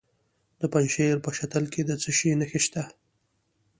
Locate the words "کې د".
1.73-1.91